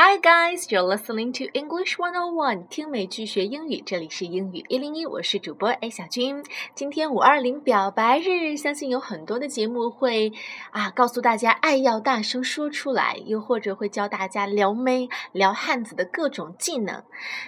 [0.00, 6.44] Hi guys, you're listening to English One On One，听美剧学英语，这里是英语一零一，我是主播 A 小军。
[6.72, 10.32] 今天五二零表白日，相信有很多的节目会
[10.70, 17.02] 啊告诉大家爱要大声说出来，又或者会教大家撩妹、撩汉子的各种技能。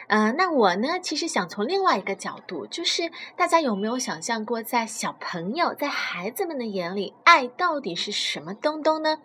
[0.09, 9.19] 嗯，那我呢，其实想从另外一个角度，就是大家有没有想象过，在小朋友、在孩子们的眼里，爱到底是什么东东呢？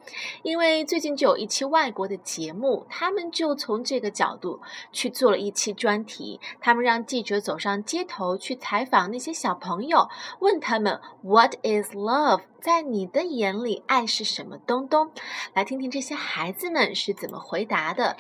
[0.44, 4.61] 因为最近就有一期外国的节目，他们就从这个角度
[4.93, 6.41] 去做了一期专题。
[6.61, 10.09] 他们让记者走上街头去采访那些小朋友，
[10.41, 15.11] 问他们 “What is love？” 在你的眼里，爱是什么东东？
[15.55, 18.19] 来听听这些孩子们是怎么回答的。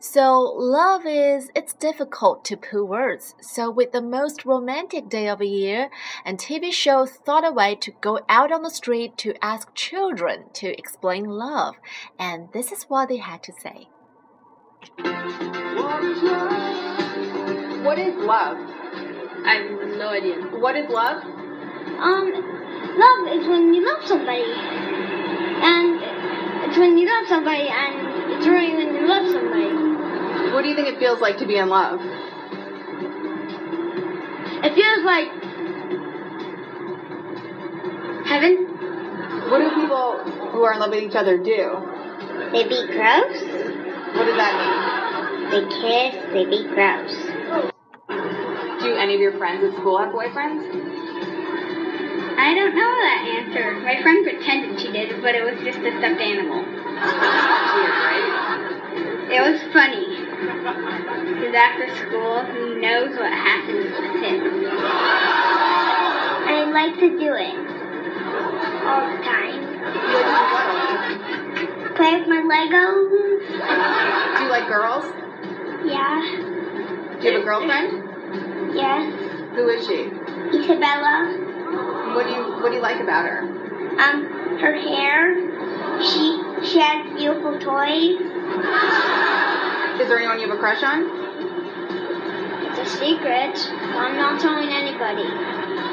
[0.00, 3.30] So love is it's difficult to put words.
[3.40, 5.90] So with the most romantic day of the year,
[6.24, 10.46] and TV shows thought a way to go out on the street to ask children
[10.54, 11.76] to explain love,
[12.18, 13.86] and this is what they had to say.
[17.83, 18.57] What is love?
[19.45, 20.35] I have no idea.
[20.57, 21.23] What is love?
[21.23, 22.31] Um,
[22.97, 25.99] love is when you love somebody, and
[26.65, 30.51] it's when you love somebody, and it's really when you love somebody.
[30.53, 31.99] What do you think it feels like to be in love?
[34.63, 35.29] It feels like
[38.25, 38.67] heaven.
[39.49, 40.17] What do people
[40.51, 41.81] who are in love with each other do?
[42.51, 43.60] They be gross.
[44.13, 44.91] What does that mean?
[45.51, 46.15] They kiss.
[46.33, 47.15] They be gross.
[48.81, 50.63] Do any of your friends at school have boyfriends?
[52.37, 53.79] I don't know that answer.
[53.81, 56.63] My friend pretended she did, but it was just a stuffed animal.
[56.63, 58.25] Weird, right?
[59.29, 60.25] It was funny.
[60.41, 64.65] Because after school, who knows what happens with him?
[66.49, 67.55] I like to do it
[68.83, 69.61] all the time.
[69.61, 71.95] You like to do what?
[71.95, 73.20] Play with my Legos.
[74.71, 75.05] Do you like girls?
[75.83, 76.21] Yeah.
[77.19, 78.73] Do you have a girlfriend?
[78.73, 79.03] Yes.
[79.55, 80.07] Who is she?
[80.57, 81.27] Isabella.
[82.15, 83.39] What do you What do you like about her?
[83.99, 85.35] Um, her hair.
[86.01, 88.15] She she has beautiful toys.
[89.99, 91.03] Is there anyone you have a crush on?
[92.69, 93.59] It's a secret.
[93.99, 95.27] I'm not telling anybody.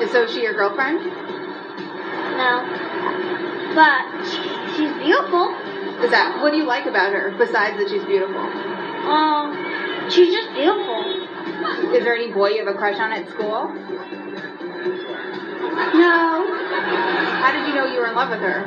[0.05, 1.01] Is so she your girlfriend?
[2.39, 2.63] No.
[3.75, 4.41] But she,
[4.77, 5.68] she's beautiful.
[6.03, 8.39] Is that What do you like about her besides that she's beautiful?
[8.39, 9.57] Um,
[10.09, 11.03] she's just beautiful.
[11.95, 13.69] Is there any boy you have a crush on at school?
[15.95, 16.47] No.
[17.43, 18.63] How did you know you were in love with her?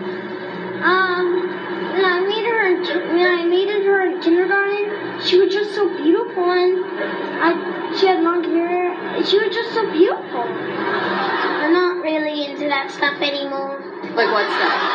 [0.83, 1.47] Um,
[1.93, 2.83] when I made her in,
[3.15, 6.83] when I made her in kindergarten, she was just so beautiful, and
[7.39, 8.95] I she had long hair.
[9.23, 10.41] She was just so beautiful.
[10.41, 13.79] I'm not really into that stuff anymore,
[14.15, 14.90] Like what stuff?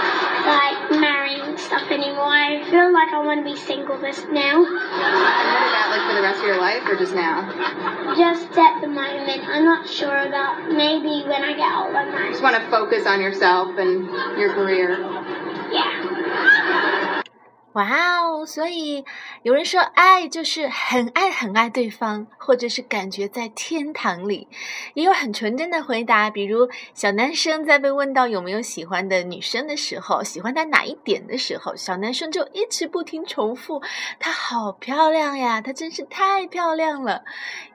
[1.99, 2.67] Like marrying stuff anymore.
[2.67, 4.65] I feel like I want to be single this now.
[4.65, 8.15] And what is that like for the rest of your life or just now?
[8.17, 10.71] Just at the moment, I'm not sure about.
[10.71, 14.05] Maybe when I get older, I Just want to focus on yourself and
[14.39, 15.46] your career.
[17.76, 18.47] 哇哦！
[18.47, 19.04] 所以
[19.42, 24.48] 有人说，爱就是很爱很爱对方，或者是感觉在天堂里。
[24.94, 33.82] 也有很纯真的回答，比如小男生在被问到有没有喜欢的女生的时候，喜欢她哪一点的时候，小男生就一直不停重复
[34.19, 37.25] ：“她好漂亮呀，她真是太漂亮了。”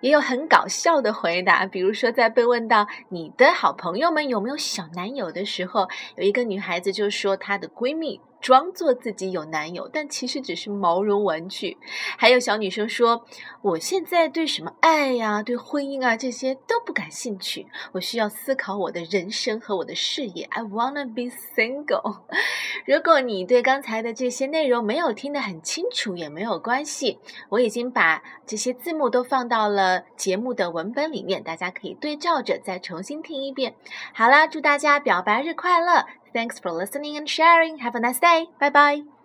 [0.01, 8.19] 也有很搞笑的回答，比如说在被问到你的好朋友们有没有小男友的时候，有一个女孩子就说她的闺蜜。
[8.41, 11.77] 装作自己有男友，但其实只是毛绒玩具。
[12.17, 13.25] 还有小女生说
[13.61, 20.45] ：“我现在对什么爱呀、对婚姻啊这些都不感兴趣，我需要思考我的人生和我的事业。
[20.51, 22.21] I wanna be single。
[22.85, 27.19] ”如果你对刚才的这些内容没有听得很清楚，也没有关系，
[27.49, 33.75] 我已经把这些字幕都放到了节目的文本里面，大家可以对照着再重新听一遍。
[34.13, 37.79] 好啦，祝大家表白日快乐！Thanks for listening and sharing.
[37.79, 38.47] Have a nice day.
[38.59, 39.20] Bye bye.